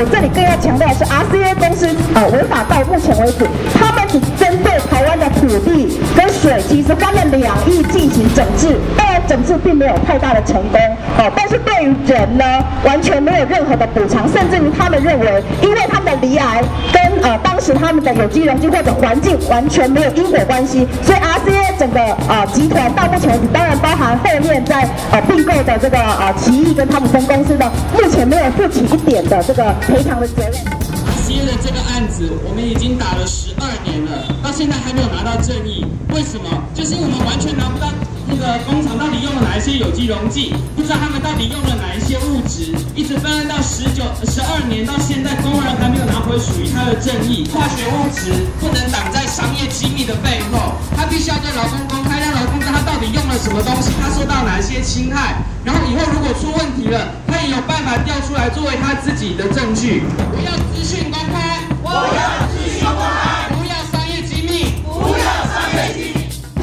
[0.00, 10.78] 我这里更要强调的是，RCA 公司啊违法到目前为止，他们只针对台湾的土地跟水，其实花了两亿进行整治，当然整治并没有太大的成功，
[11.16, 12.44] 哦，但是对于人呢，
[12.84, 16.62] 完全没有任何的补偿，甚至于他们认为，因为他们的罹癌
[16.92, 29.72] 跟呃当时他们的有机溶剂或者环境完全没有因果关系，所以 RCA 整个啊集团到目前，当然包含后面在呃并购的这个啊奇异跟汤姆森公司的，目前没有负起一点的这个。
[29.86, 30.52] 赔偿的责任。
[31.28, 35.84] 接了这个案子，我们已经打了十二年了，到现在还没有拿到正义。
[36.14, 36.48] 为什么？
[36.74, 37.86] 就是因为我们完全拿不到
[38.28, 47.48] 那个工厂到底用了哪一些有机溶剂，不知道他们到底用了哪一些物质，一直办案到十九、十二年，到现在工人还没有拿回属于他的正义。
[47.48, 57.08] 化学物质不能挡在商业机密的背后，他必须要对劳工公开，让劳工知道他到底用了什么东西，他受到哪些侵害，然后以后如果出问题了。
[57.28, 60.02] 他也有办法调出来作为他自己的证据。
[60.32, 63.27] 我要资讯公开，我要资讯公开，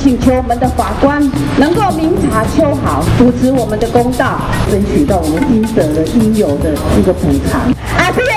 [0.05, 1.19] 请求我们的法官
[1.57, 4.39] 能够明察秋毫，主持我们的公道，
[4.69, 7.61] 争取到我们应得的应有的一个补偿。
[7.97, 8.31] 啊，这些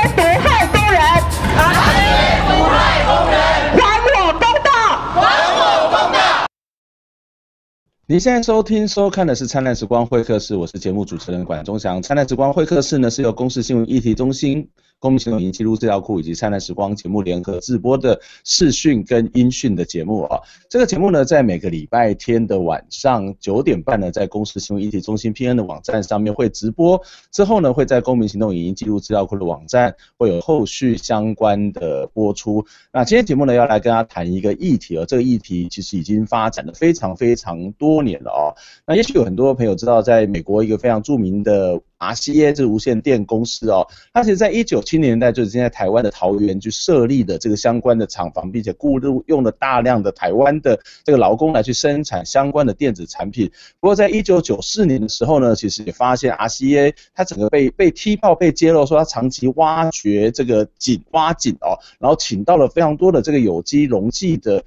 [8.10, 11.98] 你现在收听、收看的是《灿烂时光会客室》，我是节目主持人管中祥。
[12.02, 14.66] 《灿烂时光会客室》呢是由公视新闻议题中心。
[15.00, 32.66] 公民行动影音记录资料库以及灿烂时光节目联合制播的视讯跟音讯的节目啊，这个节目呢，在每个礼拜天的晚上九点半呢，在公视新闻议题中心 PN 的网站上面会直播，之后呢，会在公民行动影音记录资料库的网站会有后续相关的播出。
[32.92, 38.54] 那今天节目呢，要来跟大家谈一个议题哦，这个议题其实已经发展的非常非常多年了哦。
[38.86, 41.80] 那也许有很多朋友知道，在美国一个非常著名的。
[41.98, 53.50] RCA 这无线电公司哦，它其实在一九七零年代就已经在台湾的桃园去设立的这个相关的厂房，并且雇佣用了大量的台湾的这个劳工来去生产相关的电子产品。
[53.80, 64.64] 不过在一九九四年的时候呢，其实也发现 RCA 它整个被被踢爆被揭露说它长期挖掘这个井挖井哦，然后请到了非常多的这个有机溶剂的。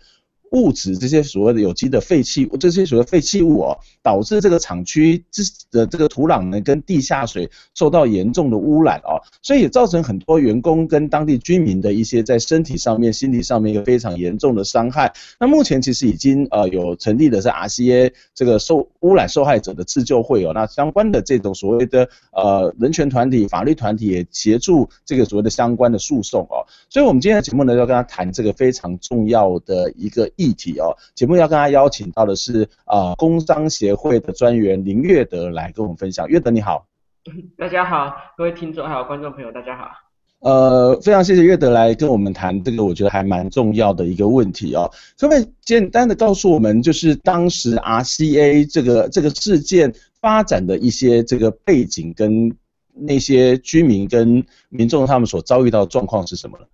[0.52, 15.14] 物质这些所谓的有机的废弃物，这些所谓废弃物哦，导致这个厂区之的这个土壤呢跟地下水受到严重的污染哦，所以也造成很多员工跟当地居民的一些在身体上面、心理上面一个非常严重的伤害。
[15.40, 26.68] 那目前其实已经呃有成立的是 RCA 这个受污染受害者的自救会哦，那相关的这种所谓的呃人权团体、法律团体也协助这个所谓的相关的诉讼哦。
[26.90, 30.30] 所以我们今天的节目呢要跟他谈这个非常重要的一个。
[30.42, 36.28] 议题哦，节目要跟他邀请到的是啊、呃，工商协会的专员林月德来跟我们分享。
[36.28, 36.88] 月德你好，
[37.56, 39.92] 大家好，各位听众还有观众朋友大家好。
[40.40, 44.90] 呃，非常谢谢月德来跟我们谈这个，我觉得还蛮重要的一个问题哦。
[45.20, 52.52] 可不可以简单的告诉我们，就是当时 RCA 这个这个事件发展的一些这个背景，跟
[52.96, 56.66] 那些居民跟民众他们所遭遇到的状况是什么呢？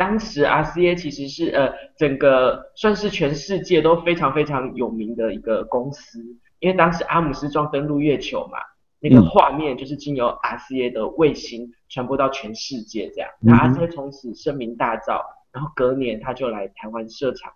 [0.00, 6.18] 当时 RCA 其实是呃整个算是全世界都非常非常有名的一个公司，
[6.58, 8.56] 因为当时阿姆斯壮登陆月球嘛，
[8.98, 15.20] 那个画面就是经由 RCA 的卫星传播到全世界这样，那 RCA 从此声名大噪，
[15.52, 17.52] 然后隔年他就来台湾设厂，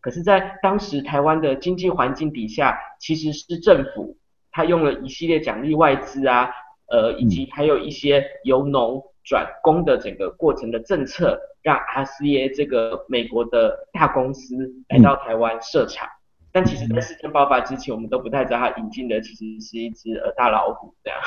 [0.00, 4.16] 可是，在当时台湾的经济环境底下，其实是政府
[4.52, 6.50] 他用了一系列奖励外资啊，
[6.86, 11.38] 呃以及还有一些由农转工的整个过程的政策。
[11.62, 14.56] 让 RCA 这个美国的大公司
[14.88, 21.20] 来到台湾设厂，嗯，但其实，在事件爆发之前，我们都不太知道它引进的其实是一只呃大老虎这样。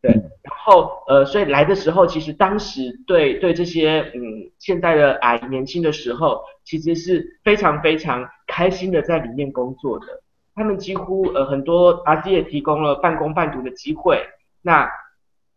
[0.00, 10.06] 对，然后呃，所以来的时候，其实当时对对这些嗯现在的阿姨年轻的时候，其实是非常非常开心的在里面工作的。
[10.54, 14.24] 他们几乎呃很多 RCA 提供了半工半读的机会，
[14.62, 14.88] 那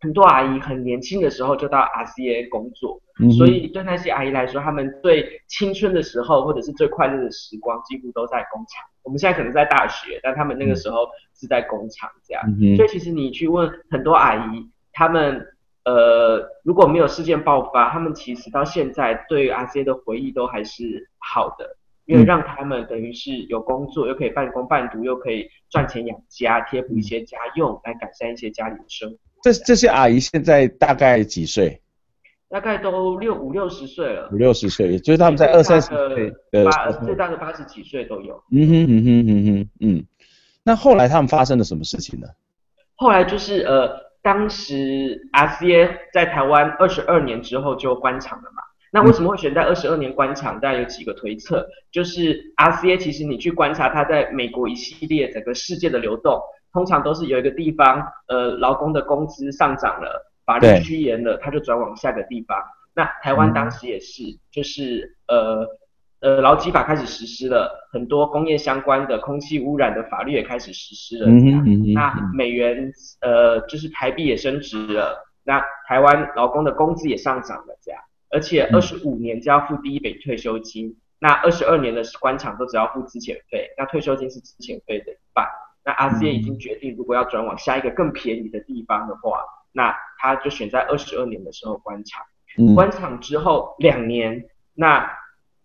[0.00, 3.00] 很多阿姨很年轻的时候就到 RCA 工作。
[3.36, 8.82] 所以对那些阿姨来说，他们最青春的时候或者是最快乐的时光，几乎都在工厂。
[9.04, 11.06] 我们现在可能在大学，但他们那个时候
[11.38, 12.42] 是在工厂这样。
[12.76, 15.46] 所以其实你去问很多阿姨，他们
[15.84, 21.76] 呃，如果没有事件爆发，他们其实到现在对于 RCA 的回忆都还是好的，
[22.06, 29.18] 因为让他们等于是有工作，又可以半工半读，又可以赚钱养家，贴补一些家用，来改善一些家里的生活。
[29.44, 31.82] 这这些阿姨现在大概几岁？
[32.48, 34.30] 大概都六五六十岁了。
[34.32, 38.42] 五六十岁，就是他们在二三十岁的八，最大的八十几岁都有。
[38.50, 40.06] 嗯哼嗯哼嗯哼嗯。
[40.62, 42.26] 那后来他们发生了什么事情呢？
[42.96, 44.02] 后来就是呃。
[44.24, 48.62] 当时 RCA 在台湾二十二年之后就关厂了嘛？
[48.90, 50.58] 那为什么会选在二十二年关厂？
[50.58, 56.40] 大家有几个推测，就是 RCA 其实你去观察它在美国一系列整个世界的流动，
[56.74, 62.62] 通常都是有一个地方呃劳工的工资上涨了，法律趋严了，他就转往下个地方。
[62.94, 65.66] 那台湾当时也是，就是呃。
[66.20, 71.26] 呃，劳基法开始实施了，很多工业相关的空气污染的法律也开始实施了。
[71.26, 72.90] 嗯嗯，那美元
[73.20, 78.00] 呃，就是台币也升值了，那台湾劳工的工资也上涨了，这样，
[78.30, 85.46] 而且二十五年就要付第一笔退休金，嗯、那二十二年的官场都只要付资遣费，那退休金是资遣费的一半。
[85.84, 92.22] 那 RCA 已经决定，如果要转往下一个更便宜的地方的话，那他就选在二十二年的时候关厂。
[92.56, 94.44] 嗯、关厂之后两年，
[94.74, 95.10] 那。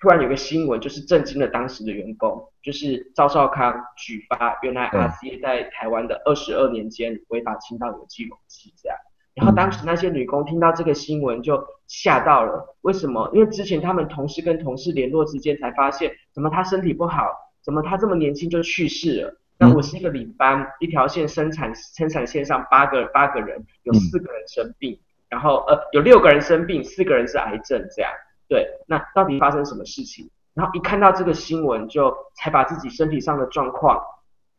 [0.01, 8.97] 突然有个新闻，就是震惊了当时的员工，就是赵少康举发原来 RCA 在台湾的二十二年间违法倾倒有机溶剂这样，
[9.35, 13.29] 然后当时那些女工听到这个新闻就吓到了，为什么？
[13.33, 19.41] 因为之前他们同事跟同事联络之间才发现，怎么他身体不好，怎么他这么年轻就去世了？
[19.59, 24.97] 那我是一个领班，一条线生产生产线上八个八个人，有四个人生病，
[25.27, 28.09] 然后呃有六个人生病，四个人是癌症这样。
[28.47, 30.29] 对，那到底发生什么事情？
[30.53, 34.01] 然后一看到这个新闻，就才把自己身体上的状况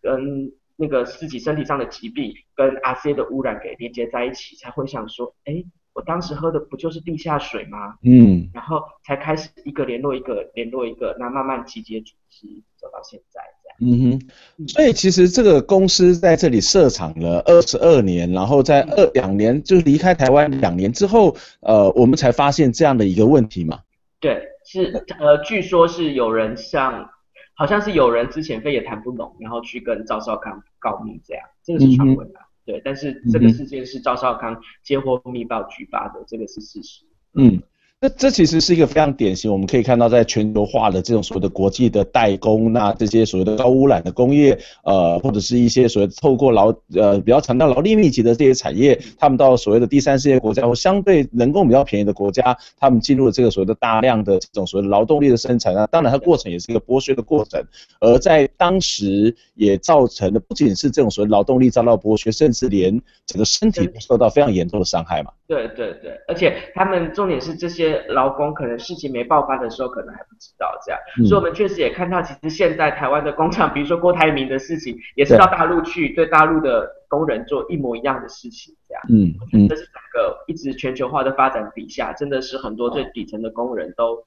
[0.03, 7.97] 跟那个自己身体上的疾病跟 RCA 的污染给连接在一起，才会想说，哎，我当时喝的不就是地下水吗？
[8.05, 12.47] 嗯，然后才开始一个联络一个联络一个，那慢慢集结组织
[12.81, 13.77] 走到现在这样。
[13.83, 14.19] 嗯
[14.59, 23.81] 哼，所以其实这个公司在这里设厂了二十二年，然后在二两年就离开台湾两年之后，呃，我们才发现这样的一个问题嘛。
[24.19, 27.09] 对，是呃，据说是有人像，
[27.55, 32.41] 好像是有人之前非也谈不拢，然后去跟赵少康告密这样，这个是传闻啊。
[32.67, 37.05] 对，但是这个事件是赵少康接获密报举报的，这个是事实。
[37.35, 37.63] 嗯。
[38.03, 57.63] 那这其实是一个非常典型，我们可以看到在全球化的这种所谓的国际的代工，那这些所谓的高污染的工业，呃，或者是一些所谓透过劳呃比较强调劳力密集的这些产业，他们到所谓的第三世界国家或相对人工比较便宜的国家，他们进入了这个所谓的大量的这种所谓劳动力的生产啊，当然它过程也是一个剥削的过程，
[58.01, 65.31] 而在当时也造成的不仅是这种所谓劳动力遭到剥削，甚至连整个身体都受到非常严重的伤害嘛。
[65.47, 67.90] 对对对，而且他们重点是这些。
[68.09, 79.03] 劳工可能事情没爆发的时候，可能还不知道这样，嗯、所以我们确实也看到，其实现在台湾的工厂，比如说郭台铭的事情，也是到大陆去对大陆的工人做一模一样的事情，这样。
[79.09, 84.19] 嗯嗯，这是整个一直全球化的发展底下，真的是很多最底层的工人都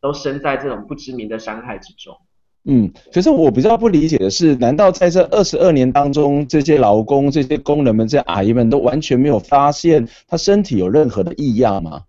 [0.00, 2.16] 都身在这种不知名的伤害之中。
[2.64, 12.02] 嗯，可是我比较不理解的是，难道在这二十二年当中，这些劳工、这些工人们、这些阿姨们都完全没有发现他身体有任何的异样吗？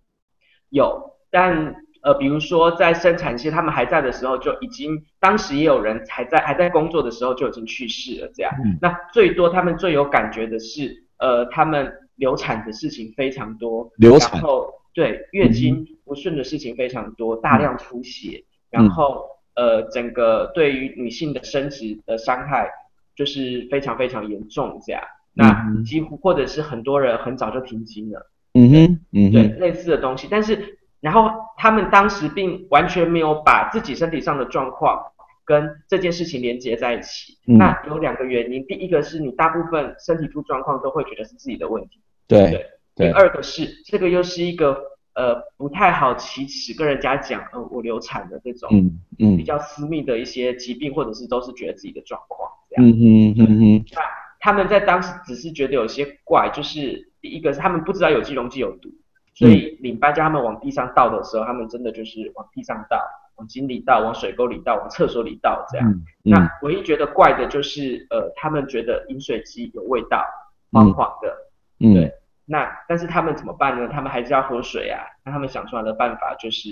[0.70, 8.50] 有，但呃，比如说在生产期他们还在的时候，就已经当时也有人还在还在工作的时候就已经去世了，这样。
[8.64, 22.70] 嗯、那最多他们最有感觉的是，呃，他们流产的事情非常多，流产，然后对月经不顺的事情非常多，嗯、大量出血，嗯、然后呃，整个对于女性的生殖的伤害
[23.14, 25.02] 就是非常非常严重，这样。
[25.34, 28.30] 那几乎或者是很多人很早就停经了。
[28.54, 35.00] 嗯哼，嗯哼，对，类似的东西，但是然后他们当时并完全没有把自己身体上的状况
[35.44, 37.38] 跟这件事情连接在一起。
[37.46, 42.50] 嗯、那有两个原因，第一个是你大部分身体出状况都会觉得是自己的问题，对
[42.96, 43.08] 对。
[43.08, 44.76] 第二个是这个又是一个
[45.14, 52.84] 呃不太好启齿跟人家讲，呃我流产的这种，嗯嗯，比较私密的一些疾病，或者是都是觉得自己的状况这样。
[52.84, 53.84] 嗯哼嗯哼。
[53.94, 54.02] 那
[54.40, 57.09] 他们在当时只是觉得有些怪，就是。
[57.20, 58.88] 第一个是他们不知道有机溶剂有毒，
[59.34, 62.98] 所以领班叫他们往地上倒的时候，他们真的就是往地上倒，
[63.36, 65.90] 往井里倒，往水沟里倒，往厕所里倒这样。
[65.90, 70.24] 嗯嗯、那唯一觉得怪的就是，呃，他们觉得饮水机有味道，
[70.72, 71.36] 黄黄的。
[71.78, 72.12] 嗯、对。
[72.46, 73.88] 那但是他们怎么办呢？
[73.88, 75.00] 他们还是要喝水啊。
[75.24, 76.68] 那他们想出来的办法就是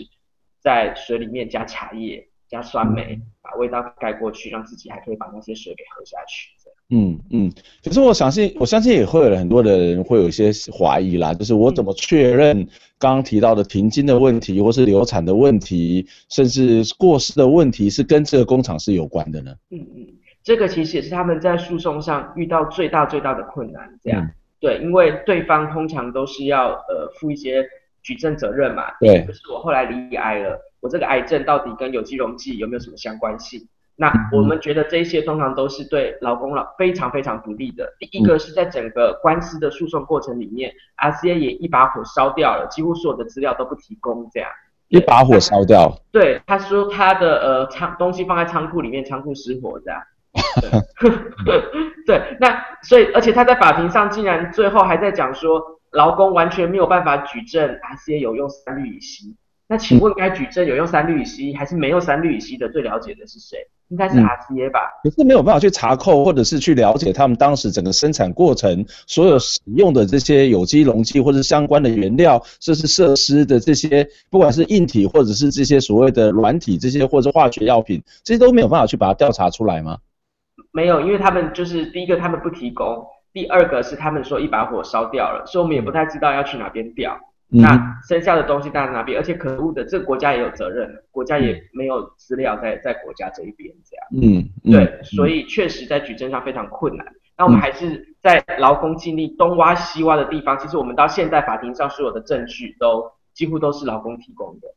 [0.59, 6.51] 在水里面加茶叶、加酸梅，把味道盖过去，让自己还可以把那些水给喝下去。
[6.91, 7.53] 嗯嗯，
[7.85, 12.67] 可是我相信，我相信也会有很多的人会有一些怀疑啦，就是我怎么确认
[12.99, 19.55] 刚刚提到的停经的问题，或是流产的问题，甚至过世的问题，是跟这个工厂是有关的呢？
[19.71, 20.07] 嗯嗯，
[20.43, 27.63] 这个其实也是他们在诉讼上遇到最大最大的困难，这样、嗯、对，因为对方通常都是要呃负一些
[28.03, 33.69] 举证责任嘛，对，可是我后来罹癌了，我这个癌症到底跟有机溶剂有没有什么相关性？
[34.01, 37.97] 那我们觉得这些通常都是对劳工了非常非常不利的。
[37.99, 44.49] 第一个是在整个官司的诉讼过程里面，RCA 也一把火烧掉了，几乎所有的资料都不提供，这样
[44.87, 45.93] 一把火烧掉。
[46.13, 50.01] 对，他说他的呃仓东西放在仓库里面，仓库失火这样。
[51.45, 51.61] 对，
[52.07, 59.35] 对，那所以而且他在法庭上竟然最后还在讲说，劳工完全没有办法举证 RCA 有用三氯乙烯。
[59.71, 62.69] 那请问该举证有用三氯乙烯还是没用三氯乙烯的？
[62.71, 63.59] 最了解的是谁？
[63.89, 64.81] 应该是 RCA 吧？
[65.03, 79.99] 可是没有办法去查扣，或者是去了解他们当时整个生产过程所有使用的这些有机溶剂或者相关的原料，这是设施的这些，不管是硬体或者是这些所谓的软体这些或者化学药品，这些都没有办法去把它调查出来吗？
[80.73, 87.19] 没有，因为他们就是第一个他们不提供，第二个是他们说一把火烧掉了，所以我们也不太知道要去哪边调。
[87.51, 89.19] 那剩下的东西当然哪边？
[89.19, 94.07] 而且可恶的，这个国家也有责任，国家也没有资料在在国家这一边这样。
[94.21, 97.07] 嗯，嗯对，所以确实在举证上非常困难。
[97.39, 104.69] 那我们还是在劳工尽力东挖西挖的地方，其实我们到现在法庭上所有的证据都几乎都是劳工提供的。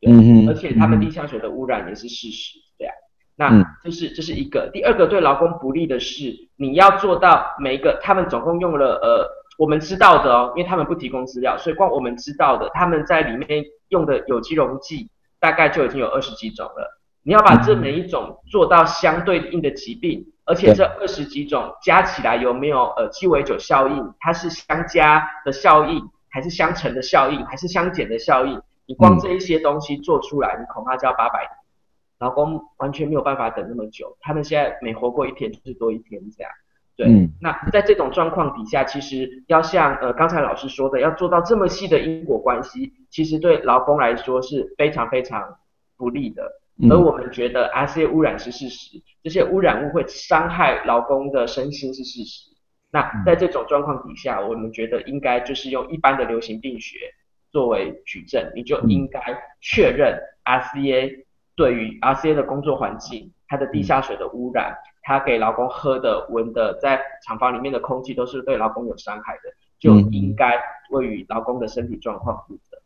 [0.00, 2.94] 对，嗯，而且他们地下水的污染也是事实这样。
[3.36, 4.70] 那这是这是一个。
[4.72, 9.43] 第二个对劳工不利的是，你要做到每一个，他们总共用了呃。
[9.58, 17.00] 我们知道的哦，因为他们不提供资料，所以光我们知道的，他们在里面用的有机溶剂大概就已经有二十几种了。
[17.22, 24.14] 你要把这每一种做到相对应的疾病，而且这二十几种加起来有没有呃鸡尾酒效应？
[24.20, 28.60] 它是相加的效应，还是相乘的效应，还是相减的效应？
[28.86, 31.50] 你光这一些东西做出来，你恐怕就要八百年。
[32.18, 36.52] 劳工完全没有办法等那么久，他们现在每活过一天就是多一天这样。
[36.96, 45.56] 对，嗯，那在这种状况底下，其实要像呃刚才老师说的，要做到这么细的因果关系，其实对劳工来说是非常非常
[45.96, 46.60] 不利的。
[46.90, 52.50] 而我们觉得 RCA 污染是事实，这些污染物会伤害劳工的身心是事实。
[52.90, 56.98] 那在这种状况底下，我们觉得应该就是用一般的流行病学
[57.50, 59.20] 作为举证，你就应该
[59.60, 61.24] 确认 RCA
[61.56, 64.76] 对于 RCA 的工作环境，它的地下水的污染。
[65.04, 70.58] 他给劳工喝的、闻的，在厂房里面的空气都是对劳工有伤害的，就应该
[70.90, 72.78] 为于劳工的身体状况负责。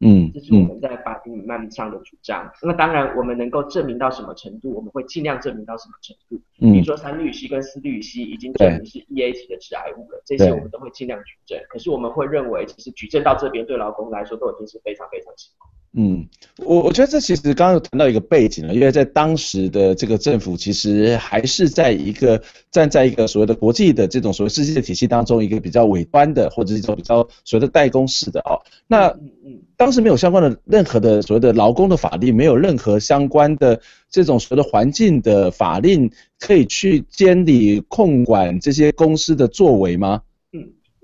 [0.00, 2.52] 嗯，这是我们在法庭里面上的主张。
[2.62, 6.40] 那当然，我们能够证明到什么程度，我们会尽量证明到什么程度。
[6.60, 11.58] 嗯，比如说三氯乙烯跟四氯乙烯已经证明是 EA 级的致癌物了，这些我们都会尽量举证。
[11.68, 15.68] 可是我们会认为，其实举证到这边对劳工来说都已经是非常非常辛苦。
[15.96, 28.58] 嗯，我我觉得这其实刚刚有谈到一个背景了，因为在当时的这个政府其实还是在一个站在一个所谓的国际的这种所谓世界体系当中一个比较尾端的，或者是一种比较所谓的代工式的哦。
[28.88, 29.06] 那
[29.46, 36.10] 嗯，当时没有相关的任何的所谓的劳工的法令，没有任何相关的这种所谓的环境的法令
[36.40, 40.22] 可以去监理控管这些公司的作为吗？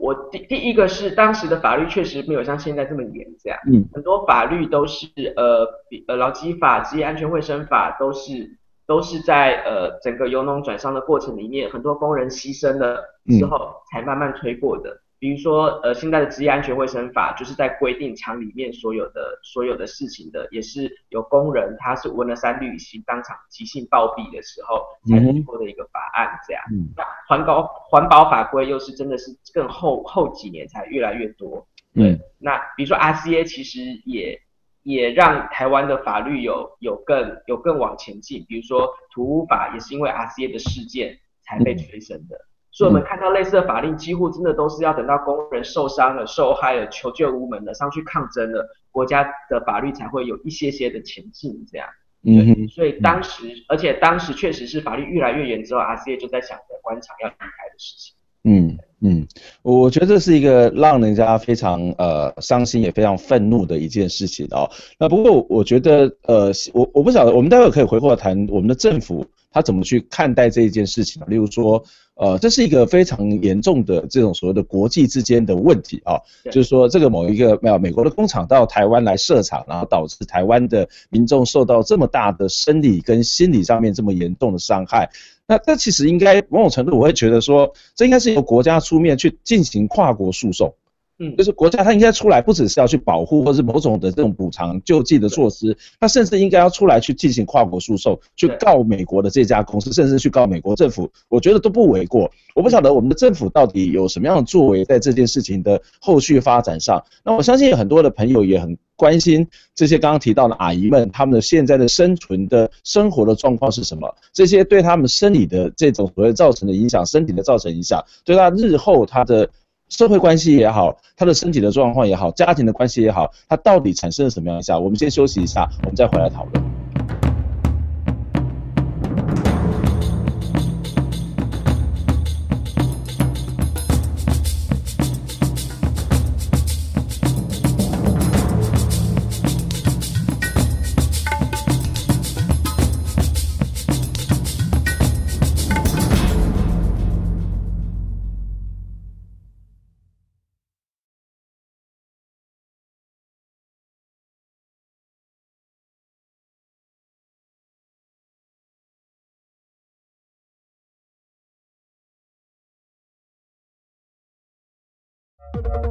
[0.00, 5.66] 我第第一个是当时的法律确实没有像现在这么严这样，嗯，很多法律都是呃
[6.08, 15.00] 呃劳基法、职业安全卫生法都是都是在呃整个由农转商的过程里面，很多工人牺牲了之后才慢慢推过的。
[15.20, 26.62] 比如说，呃，现在的职业安全卫生法就是在规定厂里面所有的所有的事情的，也是有工人他是闻了三氯乙烯当场急性暴毙的时候才通过的一个法案，这样。
[26.72, 26.88] 嗯。
[26.96, 31.68] 那环保环保法规又是真的是更后后几年才越来越多。
[31.94, 32.18] 对。
[32.38, 34.40] 那比如说 RCA 其实也
[34.82, 42.40] 也让台湾的法律有有更有更往前进，比如说土屋法也是因为 RCA 的事件才被催生的。
[42.72, 51.88] 所以我们看到类似的法令，几乎真的都是要等到工人受伤了、受害了、求救无门了、上去抗争了，国家的法律才会有一些些的前进，这样。
[52.22, 52.68] 嗯。
[52.68, 58.14] 所以当时，而且当时确实是法律越来越严之后，RCA 就在想着官场要离开的事情。
[58.44, 59.26] 嗯嗯，
[59.60, 64.70] 我觉得这是一个让人家非常呃伤心也非常愤怒的一件事情哦。
[64.98, 69.26] 那不过我觉得呃，我我不晓得，我们待会可以回过来谈我们的政府。
[69.52, 71.26] 他怎么去看待这一件事情呢？
[71.28, 71.82] 例如说，
[72.20, 85.08] 呃，这是一个非常严重的这种所谓的国际之间的问题啊，就是说这个某一个没有美国的工厂到台湾来设厂，然后导致台湾的民众受到这么大的生理跟心理上面这么严重的伤害。
[85.46, 90.74] 那这其实应该某种程度，我会觉得说，这应该是由国家出面去进行跨国诉讼。
[91.22, 102.30] 嗯，就是国家它应该出来，不只是要去保护，或是某种的这种补偿救济的措施，它甚至应该要出来去进行跨国诉讼，去告美国的这家公司，甚至去告美国政府，我觉得都不为过。
[102.54, 107.04] 我不晓得我们的政府到底有什么样的作为在这件事情的后续发展上。
[107.22, 114.10] 那我相信有很多的朋友也很关心这些刚刚提到的阿姨们，她们的现在的生存的生活的状况是什么？
[114.32, 119.50] 这些对她们生理的这种所谓造成的影响，身体的造成影响，对她日后她的。
[119.90, 124.78] 社会关系也好，他的身体的状况也好，家庭的关系也好，他到底产生了什么样的下？
[124.78, 126.79] 我们先休息一下，我们再回来讨论。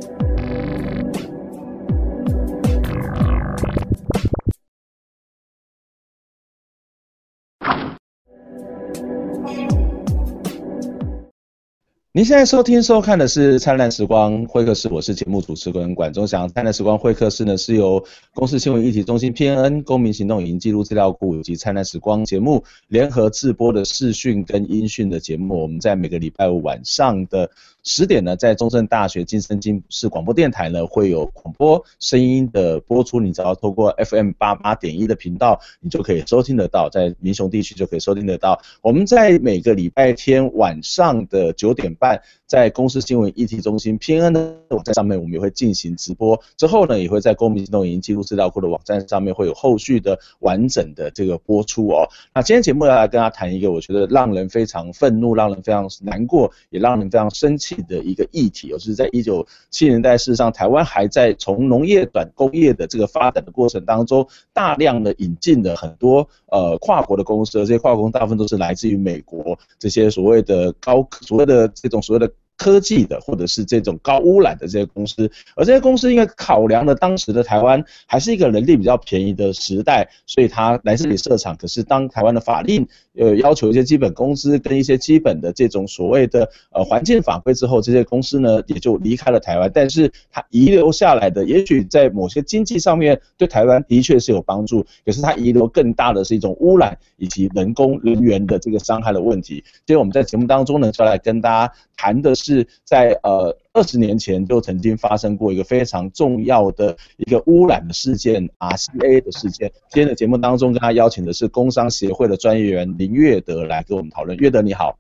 [12.14, 16.46] 您现在收听收看的是《灿烂时光会客室》，我是节目主持人管中祥。
[16.52, 18.04] 《灿烂时光会客室》呢是由
[18.34, 25.62] 公司新闻议题中心 PNN 公民行动影音记录资料库以及《灿烂时光》节目联合制播的视讯跟音讯的节目。
[25.62, 27.50] 我们在每个礼拜五晚上的
[27.82, 33.18] 十点呢，在中正大学金声金视广播电台呢会有广播声音的播出。
[33.18, 38.60] 你只要透过 FM 八八点一的频道，你就可以收听得到，在民雄地区就可以收听得到。
[38.82, 46.36] 我们在每个礼拜天晚上的九点半，在公司新闻议题中心 PNN 的网站上面，我们也会进行直播。
[46.56, 52.02] 之后呢，也会在公民行动营记录资料库的网站上面会有后续的完整的这个播出哦。
[52.34, 71.46] 那今天节目要来跟大家谈一个我觉得让人非常愤怒、让人非常难过、也让人非常生气的一个议题，就是在一九七零年代，事实上台湾还在从农业转工业的这个发展的过程当中，大量的引进了很多呃跨国的公司，这些跨国大部分都是来自于美国这些所谓的高所谓。
[71.46, 72.34] 的这种所谓的。
[72.62, 81.56] 科技的或者是这种高污染的这些公司，而这些公司因为考量了当时的台湾还是一个人力比较便宜的时代，所以它来这里设厂。
[81.56, 82.86] 可是当台湾的法令
[83.18, 89.68] 呃要求一些基本工资跟一些基本的这种所谓的呃环境法规之后，这些公司呢也就离开了台湾。
[89.74, 99.64] 但是它遗留下来的，也许在某些经济上面对台湾的确是有帮助，可是它遗留更大的是一种污染以及人工人员的这个伤害的问题。
[99.84, 102.51] 所以我们在节目当中呢，就来跟大家谈的是。
[102.52, 109.72] 是在呃二十年前就曾经发生过一个非常重要的一个污染的事件，RCA 的事件。
[109.90, 114.36] 今天的节目当中，跟他邀请的是工商协会的专业员林月德来跟我们讨论。
[114.38, 114.98] 月德你好，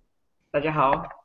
[0.50, 1.21] 大家好。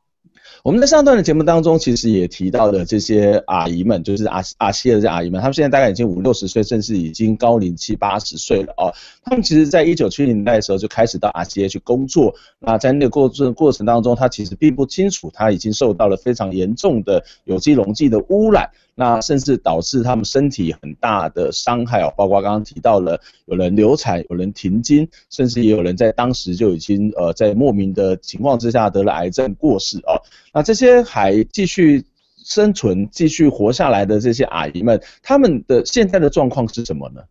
[0.64, 8.94] 我们在上段的节目当中，其实也提到了这些阿姨们，就是阿阿西的这些阿姨们，她们现在大概已经五六十岁，甚至已经高龄七八十岁了哦。
[9.24, 12.34] 她们其实，在一九七零年代的时候就开始到阿西去工作。
[12.60, 18.70] 那在那个过程过程当中，她其实并不清楚，她已经受到了非常严重的有机溶剂的污染。
[19.00, 30.18] 那甚至导致他们身体很大的伤害哦，包括刚刚提到了有人流产，有人停经，甚至也有人在当时就已经呃在莫名的情况之下得了癌症过世哦。
[30.52, 32.04] 那这些还继续
[32.44, 37.22] 生存、继续活下来的这些阿姨们，他们的现在的状况是什么呢？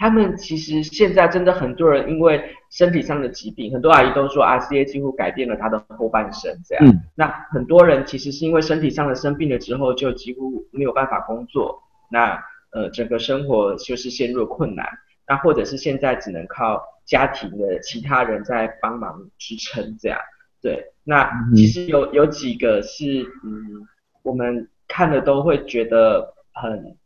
[0.00, 6.86] 他们其实现在真的很多人因为身体上的疾病，很多阿姨都说 RCA 几乎改变了她的后半生这样。
[6.86, 7.02] 嗯。
[7.14, 14.86] 那很多人其实是因为身体上的生病了之后，就几乎没有办法工作，那呃整个生活就是陷入了困难，
[15.28, 20.18] 那或者是现在只能靠家庭的其他人在帮忙支撑这样。
[20.62, 20.82] 对。
[21.04, 23.04] 那其实有有几个是
[23.44, 23.86] 嗯，
[24.22, 26.96] 我们看了都会觉得很。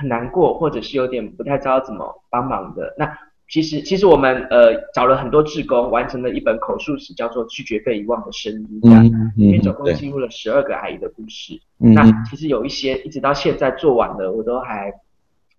[0.00, 2.94] 很难过，或者是有点不太知道怎么帮忙的。
[2.96, 3.06] 那
[3.48, 9.04] 其实，其实我们呃找了很多志工，完成了一本口述史，叫做《拒绝被遗忘的声音》，这样，
[9.36, 11.60] 里面总共记录了十二个阿姨的故事。
[11.80, 11.92] 嗯。
[11.92, 14.92] 那其实有一些一直到现在做完了，我都还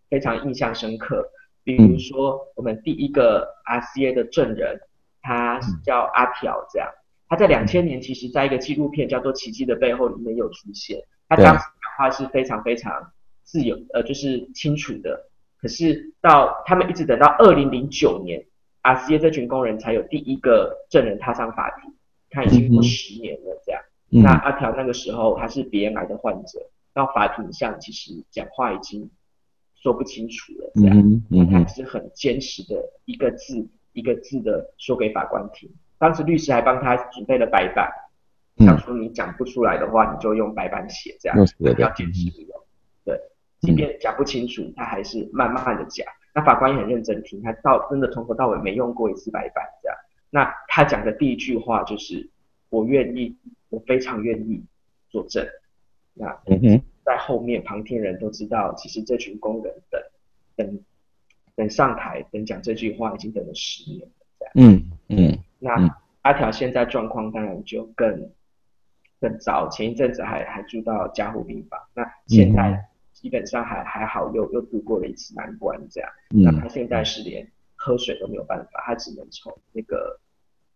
[0.10, 1.24] 非常印象深刻。
[1.64, 4.80] 比如说，我们第一个 RCA 的证人，
[5.22, 6.88] 他叫阿条，这样，
[7.28, 10.98] 他在两千年其实在一个纪录片叫做《奇迹的背后》里面有出现。
[11.28, 12.92] 他当时讲话是非常非常。
[13.52, 18.46] 自由，呃，就是清楚的，可是到他们一直等到二零零九年
[18.82, 21.94] ，RCA 这群工人才有第一个证人踏上法庭，
[22.30, 23.82] 他已经过十年了这样。
[24.10, 26.60] 嗯、那阿条那个时候他是鼻咽癌的患者，
[26.94, 29.10] 到法庭上其实讲话已经
[29.76, 35.70] 说不清楚了这样，嗯，他是很坚持的一个字一个字的说给法官听。
[35.98, 37.92] 当时律师还帮他准备了白板，
[38.66, 42.32] 想说你讲不出来的话，你就用白板写这样，嗯、要坚持。
[43.62, 46.06] 对，即便讲不清楚，他还是慢慢的讲。
[46.34, 49.98] 那法官也很认真听，他到真的从头到尾没用过一次白板这样。
[50.30, 52.30] 那他讲的第一句话就是
[52.70, 53.38] 我愿意。
[53.72, 54.62] 我非常愿意
[55.10, 55.48] 作证。
[56.14, 56.38] 那
[57.06, 60.02] 在后面旁听人都知道，其实这群工人等
[60.58, 60.84] 等
[61.56, 64.12] 等上台等讲这句话已经等了十年了。
[64.38, 64.54] 这样。
[64.56, 65.40] 嗯嗯。
[65.58, 65.90] 那
[66.24, 68.30] 阿条现在状况当然就更
[69.22, 72.90] 更糟，前一阵子还还住到加护病房，那现在
[73.22, 76.10] 基本上还还好，又又度过了一次难关这样。
[76.30, 80.20] 那他现在是连喝水都没有办法，他只能从那个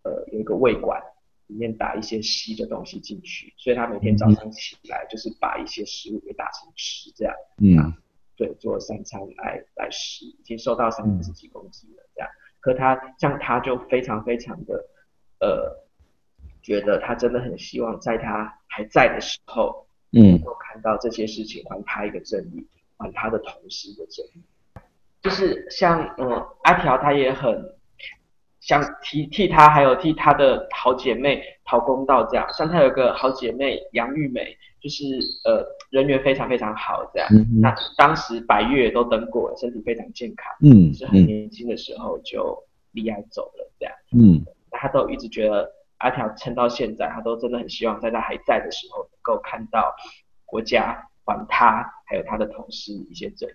[0.04, 1.02] 呃有一个胃管。
[1.48, 7.36] 里面打一些稀的东西进去，所以他每天早上起来就是把一些食物给打成吃这样。
[7.62, 7.94] 嗯，
[8.36, 12.28] 对，做三餐来来吃，已经瘦到三十几公斤了这样。
[12.62, 14.90] 可他像他就非常非常的
[15.40, 15.86] 呃，
[16.64, 22.66] 觉得他真的很希望在他还在的时候，嗯，能够看到这些事情还他一个正义，
[22.98, 24.44] 还他的同事的正义。
[25.22, 27.74] 就是像嗯阿条他也很。
[28.62, 32.48] 想替替他，还有替他的好姐妹讨公道，这样。
[32.52, 35.04] 像他有个好姐妹杨玉梅，就是
[35.44, 37.30] 呃人缘非常非常好，这样。
[37.32, 37.62] 嗯嗯。
[37.62, 42.58] 那当时白月都登过，身体非常健康，嗯，是很年轻的时候就
[42.94, 43.94] 离癌走了，这样。
[44.14, 44.44] 嗯。
[44.72, 49.96] 他都一直觉得阿条撑到现在，他都真的很希望在他还在的时候，能够看到
[50.46, 53.54] 国家还他还有他的同事一些正义。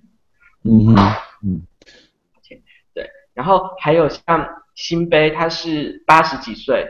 [0.64, 0.94] 嗯
[1.44, 1.62] 嗯。
[2.94, 4.56] 对，然后还有像。
[4.76, 6.86] 新杯他是八十几岁，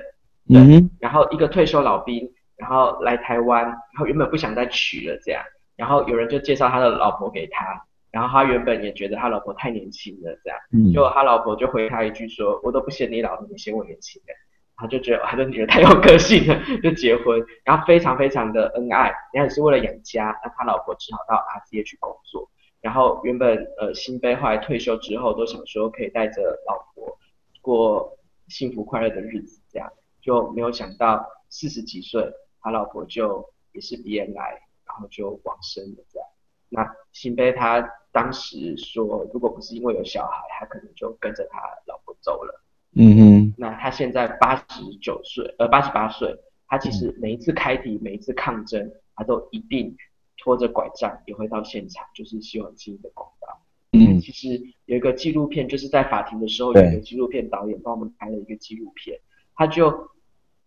[0.46, 5.42] 对，嗯，然后一个退休老兵，然后来台湾，然后原本不想再娶了这样，
[5.74, 14.32] 然后有人就介绍他的老婆给他，然后他原本也觉得他老婆太年轻了这样，嗯，结果他老婆就回他一句说，我都不嫌你老，你嫌我年轻的，
[14.80, 27.16] 他就觉得 他的女儿太有个性了， 就结婚，然后非常非常的恩爱，然后也是为了养家，那他老婆只好到 RCA 去工作，然后原本呃新杯后来退休之后都想说可以带着老婆。
[27.62, 28.16] 过
[28.48, 32.26] 幸福快乐的日子，这样就没有想到四十几岁，
[32.62, 34.50] 他老婆就也是鼻咽癌，
[34.86, 36.26] 然后就往生了这样。
[36.70, 42.59] 那新杯他当时说，如果不是因为有小孩，他可能就跟着他老婆走了。
[42.94, 43.54] 嗯哼。
[43.56, 44.64] 那他现在八十
[45.00, 49.96] 九岁，呃八十八岁，他其实每一次开庭，每一次抗争，他都一定
[50.38, 53.60] 拖着拐杖也会到现场，就是希望进一个公道。
[53.92, 59.18] 嗯，其实有一个纪录片，就是在法庭的时候，有一个纪录片导演帮我们拍了一个纪录片，
[59.54, 59.92] 他就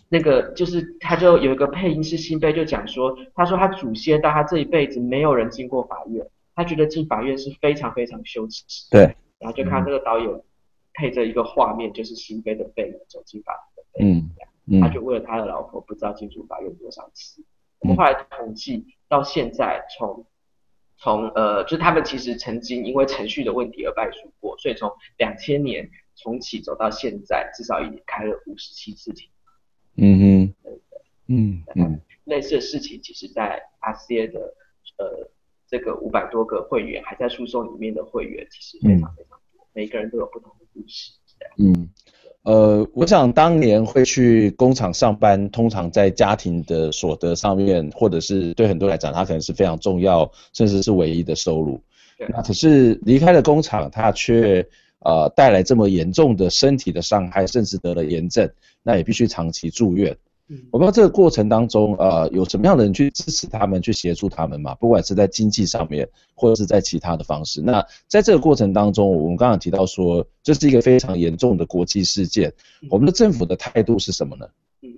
[0.09, 8.61] 那个就是他就有一个配音是新杯，就讲说，他说他祖先到他这一辈子没有人进过法院，他觉得进法院是非常非常羞耻。
[8.91, 9.01] 对，
[9.39, 10.29] 然后就看这个导演
[10.93, 14.29] 配着一个画面，就是新飞的背影走进法庭的背影，
[14.67, 17.43] 嗯，他就为了他的老婆不知道进出法院多少次。
[17.79, 20.25] 我们后来统计到现在从。
[20.95, 29.27] 从呃，就是他们其实曾经因为程序的问题而败诉过，所以从两千年重启走到现在，至少已经开了五十七次庭。
[29.97, 34.39] 嗯哼，对对嗯嗯，类似的事情，其实在 RCA 的
[34.97, 35.29] 呃
[35.67, 39.37] 这个五百多个会员还在诉讼里面的会员，其实非常非常
[39.73, 41.11] 每个人都有不同的故事，
[41.57, 41.89] 嗯。
[42.43, 51.79] 呃，我想当年会去工厂上班，通常在家庭的所得上面，或者是对很多来讲，他可能是非常重要，甚至是唯一的收入。
[52.27, 54.67] 那可是离开了工厂，他却
[54.99, 58.49] 呃带来这么严重的身体的伤害，甚至得了炎症，
[58.81, 60.13] 那也必须长期住院。
[60.71, 64.75] 我不知道这个过程当中，呃，有什么样的人去支持他们，去协助他们嘛？
[64.75, 67.61] 不管是在经济上面，或者是在其他的方式。
[67.61, 72.53] 那在这个过程当中，我们刚刚提到说，这是一个非常严重的国际事件，
[72.89, 74.45] 我们的政府的态度是什么呢？
[74.81, 74.89] 嗯，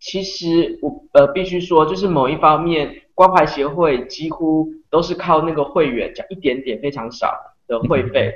[0.00, 7.30] 其实我呃必须说，就是某一方面，关怀协会几乎都是靠那个会员讲一点点非常少
[7.68, 8.32] 的会费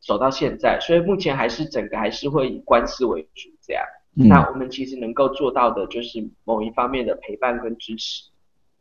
[0.00, 3.82] 走到现在，所以目前还是整个还是会以官司为主这样。
[4.12, 8.24] 那我们其实能够做到的就是某一方面的陪伴跟支持。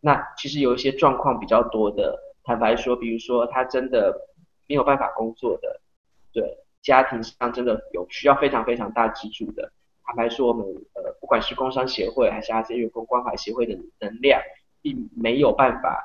[0.02, 4.28] 那其实有一些状况比较多的，坦白说，比如说他真的
[4.68, 5.82] 没有办法工作的，
[6.32, 9.72] 对，家庭上真的有需要非常非常大支柱的，
[10.04, 14.42] 坦白说，我们呃不管是工商协会还是 RCA 员工关怀协会的能量，
[14.82, 16.04] 并没有办法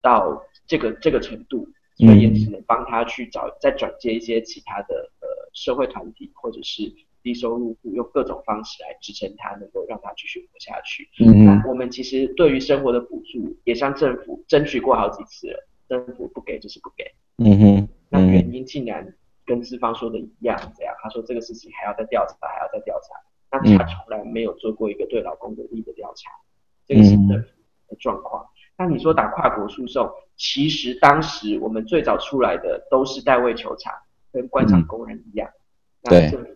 [0.00, 6.90] 到这个这个程度，所以也只能帮他去找再转接一些其他的呃社会团体或者是
[7.26, 11.08] 低收入户，用各种方式来支撑他，能够让他继续活下去。
[11.18, 17.04] 嗯，那我们其实对于生活的补助也向政府争取过好几次了，政府不给就是不给。
[17.38, 19.12] 嗯哼，那原因竟然
[19.44, 26.30] 跟资方说的一样，这样他说这个事情还要再调查，还要再调查，那他从来没有做过一个对劳工有利的调查，
[26.86, 27.48] 这个是政府
[27.88, 28.46] 的状况。
[28.78, 33.92] 那你说打跨国诉讼，其实当时我们最早出来的都是代位求偿，
[34.32, 35.50] 跟官场工人一样，
[36.02, 36.55] 那政府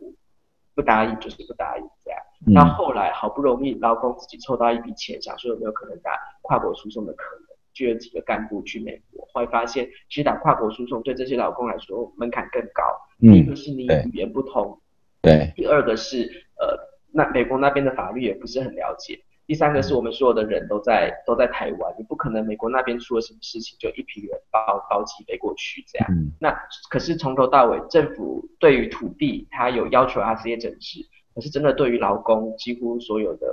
[0.81, 2.19] 不答应就是不答应这样。
[2.47, 12.83] 那后来好不容易劳工自己凑到一笔钱，想说有没有可能打跨国诉讼的可能，就有几个干部去美国，后来发现其实打跨国诉讼对这些老公来说门槛更高。
[13.21, 14.81] 第一个是你语言不通，
[15.21, 15.53] 对。
[15.55, 16.23] 第二个是
[16.59, 16.79] 呃，
[17.12, 19.21] 那美国那边的法律也不是很了解。
[19.50, 26.06] 第三个是我们所有的人都在都在台湾，你不可能美国那边出了什么事情就一批人包包机飞过去这样。
[26.08, 26.56] 嗯、那
[26.88, 33.46] 可是从头到尾政府对于土地它有要求它这些整治，可是真的对于劳工几乎所有的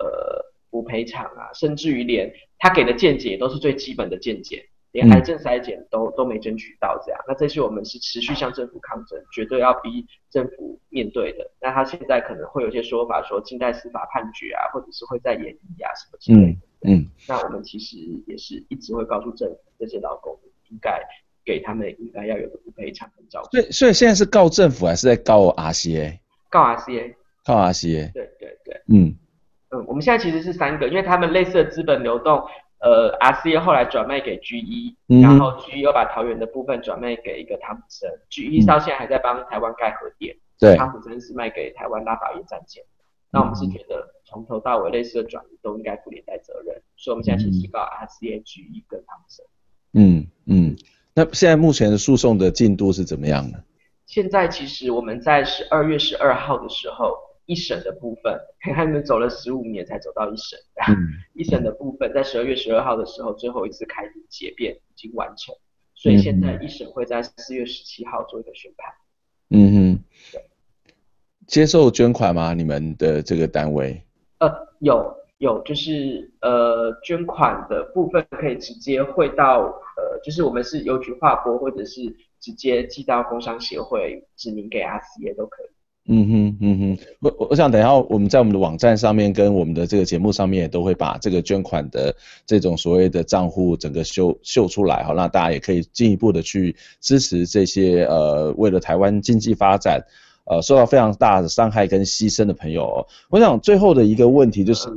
[0.00, 2.28] 呃无赔偿啊，甚至于连
[2.58, 4.68] 他给的见解都是最基本的见解。
[4.96, 11.50] 连癌症筛检都都没争取到，这样，那这些我们是持续向政府抗争，绝对要逼政府面对的。
[11.60, 16.58] 那他现在可能会有些说法，说近代司法判决啊，或者是会在演绎啊什么之类的。
[16.88, 20.34] 嗯，嗯，那我们其实也是一直会告诉政府，这些劳工
[20.70, 20.98] 应该
[21.44, 23.50] 给他们应该要有个补赔偿跟照顾。
[23.50, 26.18] 所以，所以现在是告政府还是在告 RCA？
[26.48, 28.12] 告 RCA，告 RCA。
[28.14, 29.14] 对对对，嗯
[29.70, 32.42] 嗯，我们现在其实是三个，因为他们类似的资本流动。
[32.78, 42.84] 呃，RCA 后来转卖给 GE，然后 GE 又把桃园的部分转卖给一个汤普森，GE 到现在还在帮台湾盖核电，对，汤普森是卖给台湾拉法叶战舰。
[43.32, 49.46] 那我们是觉得从头到尾类似的转移都应该负连带责任，所以我们现在其实告 RCA、GE 跟汤普森。
[49.94, 50.76] 嗯嗯，
[51.14, 53.58] 那现在目前的诉讼的进度是怎么样呢？
[54.06, 57.16] 现在其实我们在十二月十二号的时候。
[57.46, 58.38] 一审的部分，
[58.74, 60.58] 他们走了十五年才走到一审。
[60.88, 60.94] 嗯、
[61.34, 65.54] 一审的部分在十二月十二号的时候，最后一次开庭结辩已经完成，
[65.94, 68.92] 所以现在一审会在四月十七号做一个宣判。
[69.50, 70.42] 嗯哼，对。
[71.46, 72.52] 接受捐款吗？
[72.52, 74.02] 你们的这个单位？
[74.38, 79.60] 呃，有有，就是呃，捐款的部分可以直接汇到
[79.96, 82.02] 呃，就是我们是邮局划拨，或者是
[82.40, 85.68] 直接寄到工商协会指名给 RCA 都可以。
[86.08, 92.14] 嗯哼嗯哼，我我想等一下我们在我们的网站上面跟我们的这个节目上面也都会把这个捐款的
[92.46, 100.00] 这种所谓的账户整个秀秀出来哈，那大家也可以进一步的去支持这些呃为了台湾经济发展
[100.44, 103.06] 呃受到非常大的伤害跟牺牲的朋友哦。
[103.28, 104.88] 我想最后的一个问题就是，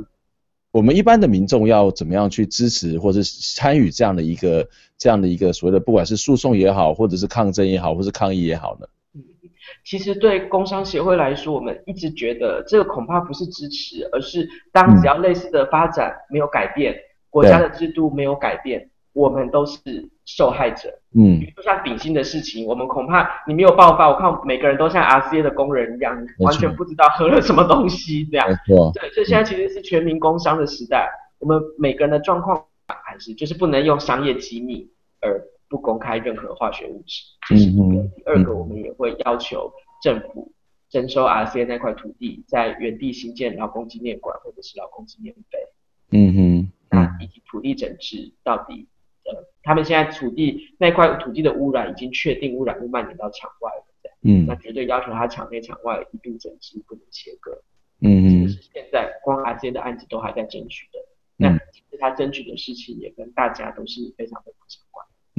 [0.70, 8.86] 我们一般的民众要怎么样去支持或者参与这样的一个这样的一个所谓的不管是诉讼也好，或者是抗争也好，或是抗议也好呢？
[9.84, 19.78] 其实对工商协会来说，我们一直觉得这个恐怕不是支持，而是当只要类似的发展没有改变，嗯、国家的制度没有改变，我们都是
[20.24, 20.88] 受害者。
[21.14, 28.48] 嗯，就像顶薪的事情，我们恐怕你没有爆发，我看每个人都像 RCA 的工人一样，完全不知道喝了什么东西这样。
[28.48, 28.92] 没错。
[28.94, 35.42] 对，所以现在其实是全民工商的时代，我们每个人的状况还是就是不能用商业机密而。
[35.70, 38.02] 不公开任何化学物质，这是一个。
[38.16, 40.52] 第二个，我们也会要求政府
[40.88, 45.58] 征收 RCA 那块土地，在原地新建劳工纪念馆或者是劳工纪念碑。
[46.10, 46.72] 嗯哼。
[46.90, 48.88] 那以及土地整治到底，
[49.24, 53.84] 呃，他们现在土地那块土地的污染已经确定污染物蔓延到场外了，
[54.22, 54.44] 嗯。
[54.46, 57.62] 那绝对要求他场内场外一并整治，不能切割。
[58.00, 58.46] 嗯哼。
[58.46, 60.98] 这是现在光 RCA 的案子都还在争取的。
[61.36, 64.59] 那其实他争取的事情也跟大家都是非常非常相关。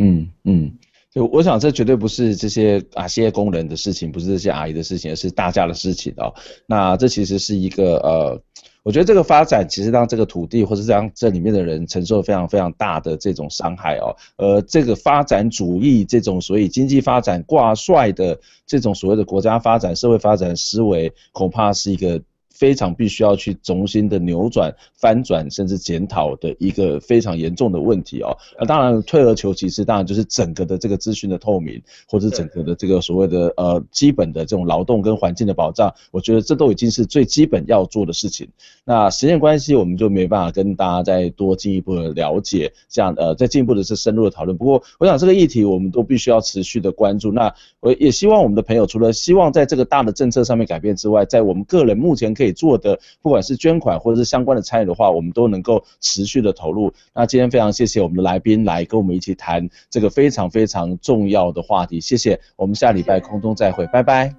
[0.03, 0.71] 嗯嗯，
[1.13, 6.33] 就我想这绝对不是这些啊些工人的事情，不是这些阿姨的事情，而是大家的事情哦。
[6.65, 8.41] 那这其实是一个呃，
[8.81, 14.15] 我觉得这个发展其实让这个土地或者让这里面的人承受非常非常大的这种伤害哦。
[14.37, 22.19] 呃，这个发展主义这种所谓经济发展挂帅的这种所谓的国家发展、社会发展思维，恐怕是一个。
[22.61, 28.37] 非常必须要去重新的扭转、翻转，甚至检讨的一个非常严重的问题哦。
[28.59, 38.47] 那当然，退而求其次，当然就是整个的这个资讯的透明，或者整个的这个所谓的呃基本的这种劳动跟环境的保障，我觉得这都已经是最基本要做的事情。
[38.85, 44.55] 那时间关系，我们就没办法跟大家再多进一步的了解，这样呃再进一步的是深入的讨论。
[44.55, 47.31] 不过，我想这个议题我们都必须要持续的关注。
[47.31, 56.91] 那我也希望我们的朋友，除了希望在这个大的政策上面改变之外，在我们个人目前可以做的，不管是捐款或者是相关的参与的话，我们都能够持续的投入。
[57.13, 62.39] 那今天非常谢谢我们的来宾来跟我们一起谈这个非常非常重要的话题，谢谢。
[62.55, 64.33] 我们下礼拜空中再会，拜拜。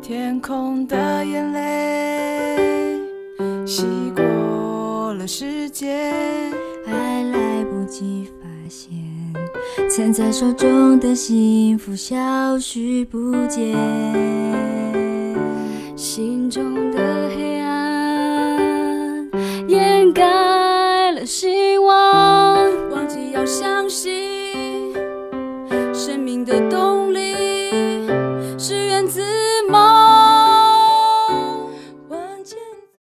[0.00, 2.98] 天空的眼泪，
[3.66, 3.84] 洗
[4.16, 6.10] 过了世界，
[6.86, 8.90] 还来不及发现，
[9.98, 13.74] 攥在手中的幸福消失不见，
[15.96, 19.28] 心中的黑暗
[19.66, 22.54] 掩盖了希望，
[22.92, 24.14] 忘记要相信
[25.92, 26.97] 生命的动。